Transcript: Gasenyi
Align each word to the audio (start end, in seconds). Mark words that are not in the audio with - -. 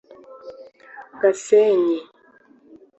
Gasenyi 1.21 1.99